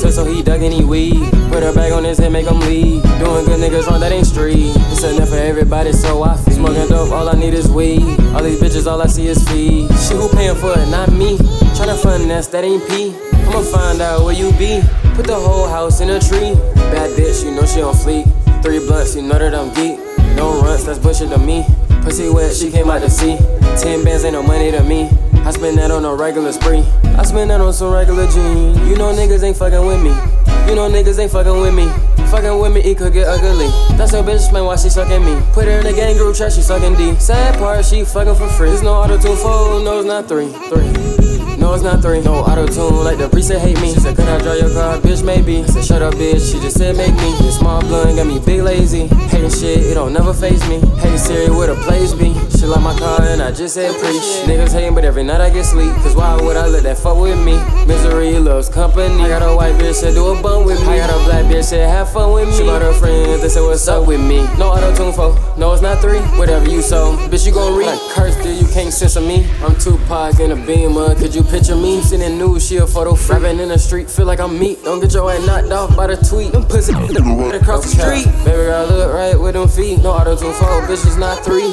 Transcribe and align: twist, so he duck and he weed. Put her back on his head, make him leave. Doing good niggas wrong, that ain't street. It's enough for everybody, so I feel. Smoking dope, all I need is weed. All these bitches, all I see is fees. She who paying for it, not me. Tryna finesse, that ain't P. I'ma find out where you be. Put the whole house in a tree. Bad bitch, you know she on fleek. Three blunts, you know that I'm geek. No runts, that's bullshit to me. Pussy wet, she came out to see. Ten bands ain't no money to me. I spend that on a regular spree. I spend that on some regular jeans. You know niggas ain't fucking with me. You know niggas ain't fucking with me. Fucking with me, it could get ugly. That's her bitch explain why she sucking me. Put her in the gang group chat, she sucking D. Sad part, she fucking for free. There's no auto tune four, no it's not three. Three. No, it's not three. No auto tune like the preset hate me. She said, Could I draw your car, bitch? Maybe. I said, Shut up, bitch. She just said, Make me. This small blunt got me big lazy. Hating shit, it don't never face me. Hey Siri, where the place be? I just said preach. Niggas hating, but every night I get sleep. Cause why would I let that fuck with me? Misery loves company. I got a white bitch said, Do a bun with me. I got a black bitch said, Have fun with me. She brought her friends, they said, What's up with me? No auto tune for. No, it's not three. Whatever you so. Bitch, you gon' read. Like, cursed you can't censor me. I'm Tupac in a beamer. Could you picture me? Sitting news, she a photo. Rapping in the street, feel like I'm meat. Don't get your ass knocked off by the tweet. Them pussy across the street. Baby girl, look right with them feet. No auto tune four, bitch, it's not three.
twist, 0.00 0.16
so 0.16 0.24
he 0.24 0.42
duck 0.42 0.60
and 0.60 0.72
he 0.72 0.84
weed. 0.84 1.30
Put 1.50 1.62
her 1.62 1.72
back 1.74 1.92
on 1.92 2.04
his 2.04 2.18
head, 2.18 2.32
make 2.32 2.46
him 2.46 2.60
leave. 2.60 3.02
Doing 3.18 3.44
good 3.44 3.60
niggas 3.60 3.86
wrong, 3.86 4.00
that 4.00 4.12
ain't 4.12 4.26
street. 4.26 4.72
It's 4.90 5.02
enough 5.02 5.28
for 5.28 5.36
everybody, 5.36 5.92
so 5.92 6.22
I 6.22 6.36
feel. 6.36 6.54
Smoking 6.54 6.88
dope, 6.88 7.12
all 7.12 7.28
I 7.28 7.32
need 7.32 7.54
is 7.54 7.68
weed. 7.68 8.02
All 8.34 8.42
these 8.42 8.60
bitches, 8.60 8.86
all 8.90 9.00
I 9.00 9.06
see 9.06 9.26
is 9.26 9.42
fees. 9.48 9.88
She 10.08 10.14
who 10.14 10.28
paying 10.28 10.56
for 10.56 10.72
it, 10.78 10.88
not 10.88 11.10
me. 11.12 11.36
Tryna 11.76 12.00
finesse, 12.00 12.48
that 12.48 12.64
ain't 12.64 12.86
P. 12.88 13.14
I'ma 13.46 13.62
find 13.62 14.00
out 14.00 14.24
where 14.24 14.34
you 14.34 14.50
be. 14.52 14.82
Put 15.14 15.26
the 15.26 15.34
whole 15.34 15.68
house 15.68 16.00
in 16.00 16.10
a 16.10 16.20
tree. 16.20 16.54
Bad 16.92 17.16
bitch, 17.18 17.44
you 17.44 17.52
know 17.52 17.66
she 17.66 17.82
on 17.82 17.94
fleek. 17.94 18.26
Three 18.62 18.78
blunts, 18.78 19.14
you 19.16 19.22
know 19.22 19.38
that 19.38 19.54
I'm 19.54 19.72
geek. 19.74 19.98
No 20.36 20.60
runts, 20.62 20.84
that's 20.84 20.98
bullshit 20.98 21.30
to 21.30 21.38
me. 21.38 21.64
Pussy 22.02 22.28
wet, 22.28 22.54
she 22.54 22.70
came 22.70 22.90
out 22.90 23.00
to 23.00 23.10
see. 23.10 23.36
Ten 23.80 24.04
bands 24.04 24.24
ain't 24.24 24.34
no 24.34 24.42
money 24.42 24.70
to 24.70 24.82
me. 24.82 25.10
I 25.46 25.50
spend 25.50 25.78
that 25.78 25.90
on 25.90 26.04
a 26.04 26.14
regular 26.14 26.52
spree. 26.52 26.84
I 27.16 27.22
spend 27.24 27.50
that 27.50 27.60
on 27.60 27.72
some 27.72 27.92
regular 27.92 28.26
jeans. 28.26 28.78
You 28.88 28.96
know 28.96 29.12
niggas 29.12 29.42
ain't 29.42 29.56
fucking 29.56 29.84
with 29.84 30.02
me. 30.02 30.10
You 30.68 30.74
know 30.74 30.90
niggas 30.90 31.18
ain't 31.18 31.32
fucking 31.32 31.60
with 31.60 31.74
me. 31.74 31.88
Fucking 32.30 32.58
with 32.58 32.74
me, 32.74 32.80
it 32.82 32.98
could 32.98 33.12
get 33.14 33.26
ugly. 33.26 33.68
That's 33.96 34.12
her 34.12 34.22
bitch 34.22 34.36
explain 34.36 34.66
why 34.66 34.76
she 34.76 34.90
sucking 34.90 35.24
me. 35.24 35.40
Put 35.52 35.64
her 35.64 35.78
in 35.78 35.84
the 35.84 35.92
gang 35.92 36.16
group 36.16 36.36
chat, 36.36 36.52
she 36.52 36.60
sucking 36.60 36.94
D. 36.96 37.14
Sad 37.16 37.58
part, 37.58 37.84
she 37.84 38.04
fucking 38.04 38.34
for 38.34 38.48
free. 38.48 38.68
There's 38.68 38.82
no 38.82 38.92
auto 38.92 39.18
tune 39.18 39.36
four, 39.36 39.80
no 39.80 39.98
it's 39.98 40.06
not 40.06 40.28
three. 40.28 40.48
Three. 40.68 41.08
No, 41.58 41.74
it's 41.74 41.82
not 41.82 42.00
three. 42.00 42.20
No 42.20 42.34
auto 42.34 42.66
tune 42.66 43.02
like 43.02 43.18
the 43.18 43.28
preset 43.28 43.58
hate 43.58 43.80
me. 43.80 43.92
She 43.92 44.00
said, 44.00 44.14
Could 44.14 44.28
I 44.28 44.38
draw 44.40 44.52
your 44.52 44.70
car, 44.70 44.96
bitch? 44.98 45.24
Maybe. 45.24 45.58
I 45.62 45.66
said, 45.66 45.84
Shut 45.84 46.02
up, 46.02 46.14
bitch. 46.14 46.52
She 46.52 46.60
just 46.60 46.78
said, 46.78 46.96
Make 46.96 47.14
me. 47.14 47.34
This 47.38 47.58
small 47.58 47.80
blunt 47.80 48.14
got 48.16 48.26
me 48.28 48.38
big 48.38 48.62
lazy. 48.62 49.08
Hating 49.08 49.50
shit, 49.50 49.78
it 49.86 49.94
don't 49.94 50.12
never 50.12 50.32
face 50.32 50.66
me. 50.68 50.78
Hey 50.98 51.16
Siri, 51.16 51.50
where 51.50 51.66
the 51.66 51.74
place 51.82 52.14
be? 52.14 52.27
I 53.48 53.50
just 53.50 53.76
said 53.76 53.98
preach. 53.98 54.44
Niggas 54.44 54.74
hating, 54.74 54.94
but 54.94 55.06
every 55.06 55.22
night 55.22 55.40
I 55.40 55.48
get 55.48 55.64
sleep. 55.64 55.90
Cause 56.02 56.14
why 56.14 56.36
would 56.36 56.58
I 56.58 56.66
let 56.66 56.82
that 56.82 56.98
fuck 56.98 57.16
with 57.16 57.38
me? 57.38 57.56
Misery 57.86 58.38
loves 58.38 58.68
company. 58.68 59.22
I 59.22 59.28
got 59.28 59.40
a 59.40 59.56
white 59.56 59.72
bitch 59.76 59.94
said, 59.94 60.12
Do 60.12 60.26
a 60.26 60.42
bun 60.42 60.66
with 60.66 60.78
me. 60.82 60.88
I 60.88 60.98
got 60.98 61.08
a 61.08 61.24
black 61.24 61.46
bitch 61.46 61.64
said, 61.64 61.88
Have 61.88 62.12
fun 62.12 62.34
with 62.34 62.48
me. 62.48 62.54
She 62.54 62.64
brought 62.64 62.82
her 62.82 62.92
friends, 62.92 63.40
they 63.40 63.48
said, 63.48 63.62
What's 63.62 63.88
up 63.88 64.06
with 64.06 64.20
me? 64.20 64.42
No 64.58 64.68
auto 64.68 64.94
tune 64.94 65.14
for. 65.14 65.32
No, 65.58 65.72
it's 65.72 65.80
not 65.80 66.02
three. 66.02 66.18
Whatever 66.36 66.68
you 66.68 66.82
so. 66.82 67.16
Bitch, 67.30 67.46
you 67.46 67.54
gon' 67.54 67.74
read. 67.74 67.86
Like, 67.86 68.00
cursed 68.10 68.44
you 68.44 68.68
can't 68.68 68.92
censor 68.92 69.22
me. 69.22 69.48
I'm 69.62 69.74
Tupac 69.76 70.40
in 70.40 70.52
a 70.52 70.66
beamer. 70.66 71.14
Could 71.14 71.34
you 71.34 71.42
picture 71.42 71.74
me? 71.74 72.02
Sitting 72.02 72.36
news, 72.36 72.68
she 72.68 72.76
a 72.76 72.86
photo. 72.86 73.16
Rapping 73.32 73.60
in 73.60 73.70
the 73.70 73.78
street, 73.78 74.10
feel 74.10 74.26
like 74.26 74.40
I'm 74.40 74.58
meat. 74.58 74.84
Don't 74.84 75.00
get 75.00 75.14
your 75.14 75.32
ass 75.32 75.46
knocked 75.46 75.72
off 75.72 75.96
by 75.96 76.08
the 76.08 76.16
tweet. 76.16 76.52
Them 76.52 76.66
pussy 76.66 76.92
across 76.92 77.94
the 77.94 77.96
street. 77.96 78.26
Baby 78.44 78.68
girl, 78.68 78.86
look 78.88 79.14
right 79.14 79.40
with 79.40 79.54
them 79.54 79.68
feet. 79.68 80.02
No 80.02 80.10
auto 80.10 80.36
tune 80.36 80.52
four, 80.52 80.82
bitch, 80.82 81.06
it's 81.06 81.16
not 81.16 81.42
three. 81.42 81.72